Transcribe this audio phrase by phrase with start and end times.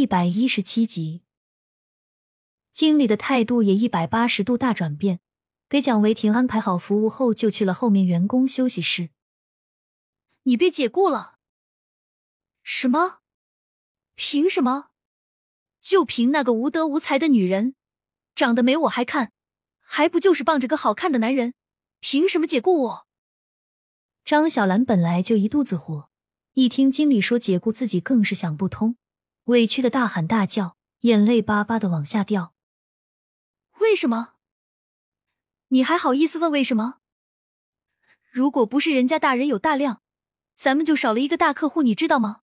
[0.00, 1.20] 一百一十七集，
[2.72, 5.20] 经理的态度也一百八十度大转变。
[5.68, 9.10] 给蒋维婷安排好服务后，就去了后面员工休息室。
[10.44, 11.36] 你被解雇了？
[12.62, 13.18] 什么？
[14.14, 14.86] 凭什么？
[15.82, 17.74] 就凭那个无德无才的女人，
[18.34, 19.32] 长得没我还看，
[19.80, 21.52] 还不就是傍着个好看的男人？
[22.00, 23.06] 凭什么解雇我？
[24.24, 26.08] 张小兰本来就一肚子火，
[26.54, 28.96] 一听经理说解雇自己，更是想不通，
[29.50, 32.54] 委屈的大喊大叫，眼泪巴巴的往下掉。
[33.80, 34.34] 为什么？
[35.68, 37.00] 你还好意思问为什么？
[38.30, 40.02] 如果不是人家大人有大量，
[40.54, 42.42] 咱们就少了一个大客户，你知道吗？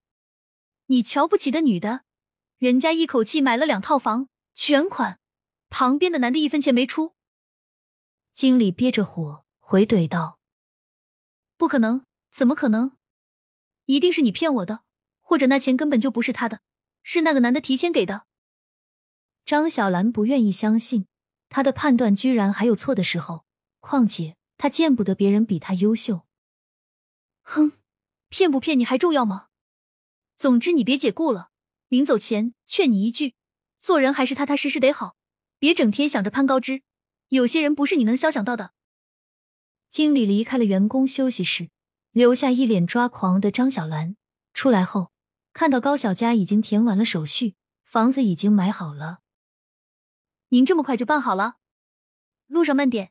[0.88, 2.04] 你瞧不起的女的，
[2.58, 5.22] 人家一口气买了两套房，全款，
[5.70, 7.16] 旁边的男的一分钱没出。
[8.34, 10.40] 经理憋着火回怼道
[11.56, 12.98] ：“不可能，怎么可能？
[13.86, 14.82] 一定是你骗我的，
[15.22, 16.60] 或者那钱根本就不是他的，
[17.10, 18.26] 是那个男的提前给的。”
[19.48, 21.08] 张小兰不愿意相信。
[21.48, 23.46] 她的判断居然还有错的时候，
[23.80, 26.26] 况且她见不得别人比她优秀。
[27.44, 27.72] 哼，
[28.28, 29.48] 骗不骗你还重要吗？
[30.36, 31.52] 总之你别解雇了，
[31.88, 33.36] 临走前劝你一句，
[33.80, 35.16] 做人还是踏踏实实得好，
[35.58, 36.84] 别整天想着攀高枝。
[37.30, 38.74] 有些人不是你能消想到的。
[39.90, 41.70] 经理离开了员工休息室，
[42.12, 44.18] 留下一脸抓狂的张小兰。
[44.54, 45.14] 出来后，
[45.58, 49.22] 看到高小佳已经填完了手续，房子已经买好了。
[50.50, 51.56] 您这么快就办好了，
[52.46, 53.10] 路上慢点。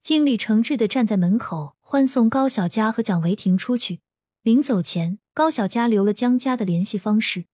[0.00, 4.02] 经理诚挚的站在门口欢送高小佳和蒋维婷出去。
[4.42, 7.46] 临走前，高小佳留了江家的联系方式。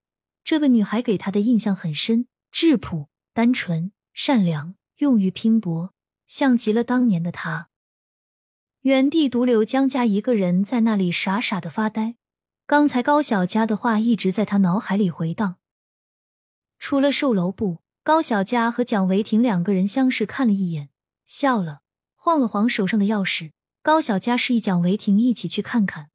[0.44, 5.94] 这个女孩给他的印象很深，质朴、单纯、善良，勇于拼搏，
[6.26, 7.70] 像极了当年的他。
[8.82, 12.16] 原地独留江家一个人在那里傻傻的发呆。
[12.66, 15.56] 刚才高小佳的话一直在他脑海里回荡。
[16.78, 17.82] 除了售楼部。
[18.04, 20.88] 高小佳和蒋维婷两个人相视看了一眼，
[21.24, 21.82] 笑了，
[22.16, 23.52] 晃了晃手上的钥匙。
[23.80, 26.10] 高小佳示意蒋维婷一起去看看。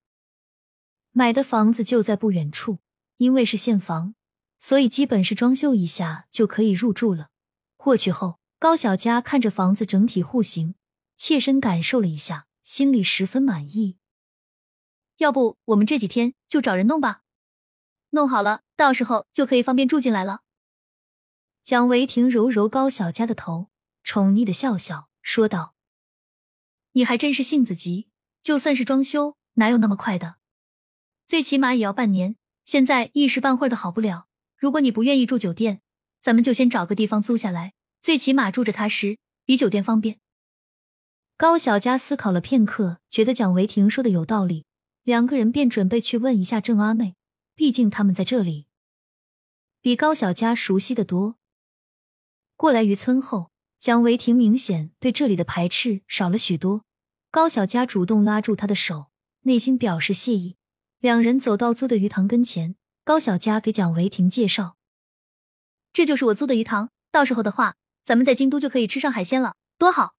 [1.13, 2.79] 买的房子就在不远处，
[3.15, 4.15] 因为是现房，
[4.59, 7.29] 所以基本是装修一下就可以入住了。
[7.77, 10.75] 过去后，高小佳看着房子整体户型，
[11.15, 13.95] 切身感受了一下，心里十分满意。
[15.17, 17.23] 要不我们这几天就找人弄吧，
[18.11, 20.41] 弄好了，到时候就可以方便住进来了。
[21.63, 23.69] 蒋维婷揉揉高小佳的头，
[24.03, 25.75] 宠溺的笑笑，说道
[26.93, 28.07] ：“你还真是性子急，
[28.41, 30.35] 就算是装修，哪有那么快的？
[31.25, 32.35] 最起码也要半年。
[32.63, 34.27] 现在一时半会儿的好不了。
[34.55, 35.81] 如果你不愿意住酒店，
[36.21, 40.19] 咱们就先找个地方租下来，最起码住着踏实，比酒店方便。”
[41.35, 44.65] 高小佳思考了片刻，觉得蒋维婷说的有道理，
[45.07, 47.15] 两个人便准备去问一下郑阿妹，
[47.55, 48.67] 毕竟他们在这里，
[49.79, 51.37] 比高小佳熟悉的多。
[52.57, 56.83] 过来渔村后，蒋维婷明显对这里的排斥少了许多。
[57.31, 59.05] 高小佳主动拉住他的手，
[59.43, 60.57] 内心表示谢意。
[60.99, 62.75] 两人走到租的鱼塘跟前，
[63.05, 64.75] 高小佳给蒋维婷介绍
[65.93, 70.15] ：“这就是我租的鱼塘，到时候的话，咱们在京都就可以吃上海鲜了，多好！”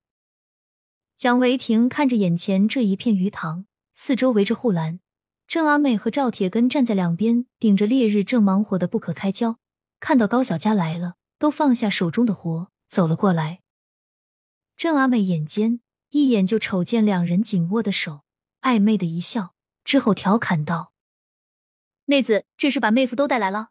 [1.14, 3.66] 蒋维婷看着眼前这一片鱼塘，
[4.00, 5.00] 四周围着护栏，
[5.48, 9.58] 郑阿妹和赵铁根站在两边，顶着烈日，正忙活的不可开交。
[9.98, 11.16] 看到高小佳来了。
[11.38, 13.60] 都放下手中的活，走了过来。
[14.76, 18.22] 郑阿妹眼尖，一眼就瞅见两人紧握的手，
[18.62, 19.54] 暧昧的一笑，
[19.84, 20.92] 之后调侃道
[22.06, 23.68] ：“妹子，这是把妹夫都带来了。”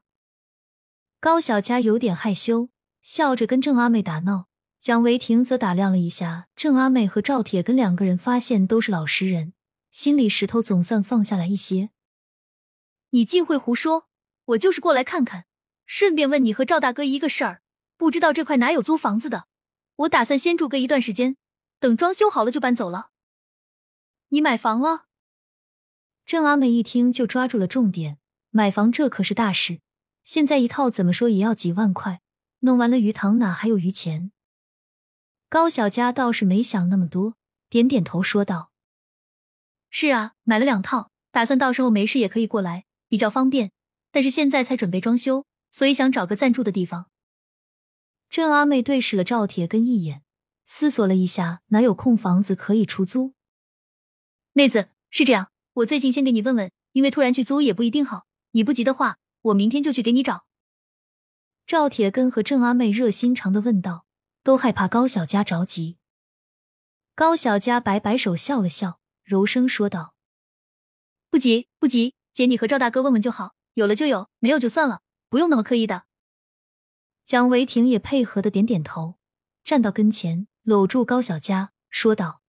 [1.20, 2.70] 高小佳有点害羞，
[3.02, 4.48] 笑着跟郑阿妹打闹。
[4.80, 9.52] 蒋维婷则打量了一下郑阿妹和赵铁根两个人，发现都是老实人，
[9.98, 11.90] 心里石头总算放下来一些。
[13.10, 14.08] 你净会胡说，
[14.46, 15.48] 我就是过来看看。
[15.88, 17.64] 顺便问你和赵大哥一个事儿，
[17.98, 19.48] 不知道这块哪有租房子的？
[19.96, 21.36] 我打算先住个一段时间，
[21.80, 23.10] 等装修好了就搬走了。
[24.28, 25.06] 你买房了？
[26.28, 28.20] 郑阿美一听就抓住了重点，
[28.52, 29.80] 买房这可是大事，
[30.24, 32.22] 现在一套怎么说也要几万块，
[32.60, 34.32] 弄完了鱼塘哪还有余钱？
[35.50, 37.34] 高小佳倒是没想那么多，
[37.68, 38.70] 点点头说道
[39.90, 43.72] ：“是啊，买了两套，打算到时候没事也可以过来，比较方便。
[44.12, 47.10] 但是现在才准备装修。”所以想找个暂住的地方。
[48.30, 50.24] 郑阿妹对视了赵铁根一眼，
[50.66, 53.34] 思索了一下，哪有空房子可以出租？
[54.54, 58.26] 妹子是这样，我最近先给你问问，因为突然去租也不一定好。
[58.52, 60.46] 你不急的话，我明天就去给你找。
[61.68, 64.06] 赵铁根和郑阿妹热心肠的问道，
[64.42, 65.98] 都害怕高小佳着急。
[67.14, 70.16] 高小佳摆摆手，笑了笑，柔声说道
[71.30, 75.02] ：“不急不急，姐你和赵大哥问问就好，有了就有，没有就算了。
[75.28, 76.06] 不用那么刻意的。
[77.26, 79.16] 蒋维婷也配合的点点头，
[79.66, 82.42] 站到跟前，搂住高小佳，说道：“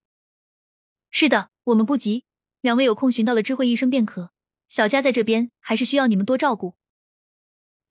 [1.11, 2.25] 是的，我们不急，
[2.61, 4.31] 两位有空寻到了知会一声便可。
[4.69, 6.77] 小佳在这边，还是需要你们多照顾。”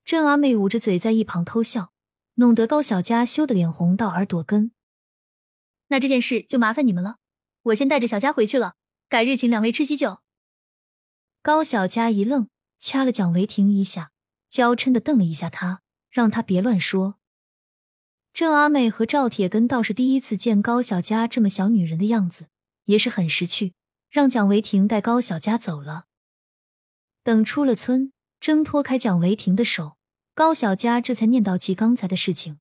[0.05, 1.91] 郑阿妹捂着嘴在一旁偷笑，
[2.35, 4.71] 弄得高小佳羞得脸红到耳朵根。
[5.89, 7.17] 那这件事就麻烦你们了，
[7.63, 8.75] 我先带着小佳回去了，
[9.09, 10.19] 改日请两位吃喜酒。
[11.41, 14.11] 高小佳一愣，掐了蒋维婷一下，
[14.49, 15.81] 娇嗔的瞪了一下他。
[16.09, 17.19] 让他别乱说。
[18.33, 22.47] 郑阿妹和赵铁根倒是第一次见高小佳这么小女人的样子，
[22.85, 23.75] 也是很识趣，
[24.09, 26.05] 让蒋维婷带高小佳走了。
[27.21, 29.97] 等出了村，挣脱开蒋维婷的手，
[30.33, 32.59] 高小佳这才念叨起刚才的事情：“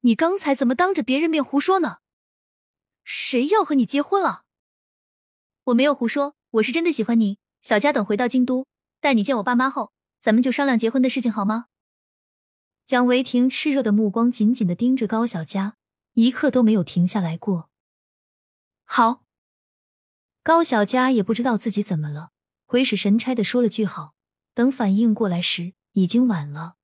[0.00, 1.98] 你刚才怎么当着别人面胡说呢？
[3.04, 4.42] 谁要和你结婚了？
[5.66, 7.38] 我没有胡说，我是真的喜欢你。
[7.60, 8.66] 小佳，等回到京都，
[9.00, 11.66] 带你见我爸妈后，咱们就商量结婚的事情，好吗？”
[12.84, 15.76] 蒋维婷炽热的目光紧紧的盯着高小佳，
[16.14, 17.70] 一刻都没有停下来过。
[18.84, 19.22] 好，
[20.42, 22.30] 高小佳也不知道自己怎么了，
[22.66, 24.14] 鬼使神差的说了句好。
[24.54, 26.74] 等反应过来时，已经晚了。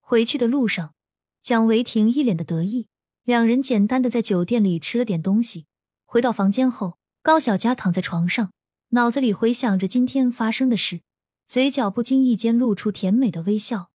[0.00, 0.94] 回去的路上，
[1.40, 2.88] 蒋维婷一脸的得意，
[3.22, 5.66] 两人简单的在酒店里吃了点东西。
[6.04, 8.50] 回到房间后，高小佳躺在床上，
[8.90, 11.02] 脑子里回想着今天发生的事，
[11.46, 13.90] 嘴角不经意间露出甜美的微笑。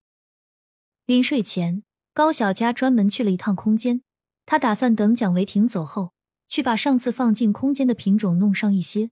[1.08, 1.82] 临睡前，
[2.14, 4.04] 高小佳专门去了一趟空间。
[4.46, 6.14] 他打算等蒋维婷走后，
[6.48, 9.10] 去把上次放进空间的品种弄上一些，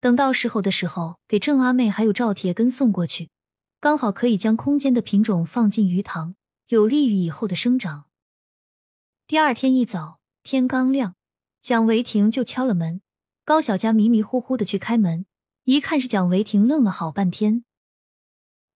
[0.00, 3.30] 等到时候的时候给郑阿妹还有赵铁根送过去，
[3.80, 6.36] 刚好可以将空间的品种放进鱼塘，
[6.68, 8.04] 有利于以后的生长。
[9.26, 11.16] 第二天一早，天刚亮，
[11.60, 13.00] 蒋维婷就敲了门。
[13.46, 15.24] 高小佳迷迷糊糊的去开门，
[15.66, 17.64] 一看是蒋维婷，愣了好半天：“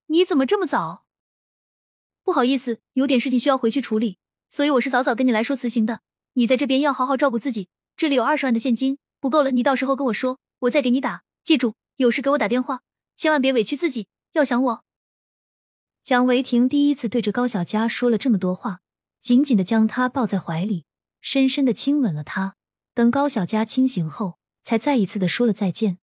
[0.06, 1.06] 你怎么这么早？”
[2.22, 4.18] 不好意思，有点事情需要回去处理，
[4.48, 6.02] 所以我是早早跟你来说辞行的。
[6.34, 11.24] 你在这边要好好照顾自己，这里有二十万的现金，不够了你到时候跟我说，我再给你打。
[11.42, 12.82] 记住，有事给我打电话，
[13.16, 14.84] 千万别委屈自己，要想我。
[16.00, 18.82] 蒋维婷第一次对着高小佳说了这么多话，
[19.18, 20.84] 紧紧的将她抱在怀里，
[21.20, 22.54] 深深的亲吻了她。
[22.94, 24.38] 等高小佳清醒后，
[24.70, 25.98] 才再一次的说了再见。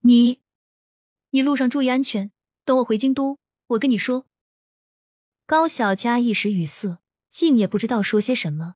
[0.00, 0.40] 你，
[1.30, 2.32] 你路上注意安全，
[2.64, 4.26] 等我回京都，我跟你说。
[5.46, 6.98] 高小佳一时语塞，
[7.30, 8.74] 竟也不知道说些什么，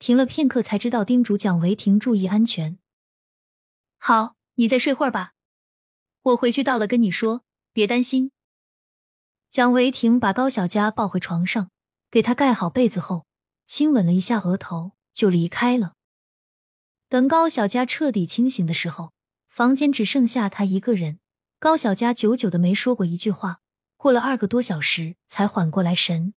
[0.00, 2.80] 停了片刻，才知道叮嘱蒋维婷注意安全。
[3.98, 5.34] 好，你再睡会儿吧，
[6.22, 8.32] 我回去到了跟你说，别担心。
[9.48, 11.70] 蒋维婷把高小佳抱回床上，
[12.10, 13.24] 给她盖好被子后，
[13.66, 15.94] 亲吻了一下额头，就离开了。
[17.08, 19.12] 等高小佳彻底清醒的时候，
[19.48, 21.20] 房间只剩下她一个人。
[21.60, 23.60] 高小佳久久的没说过一句话。
[23.96, 26.34] 过了二个多小时，才缓过来神。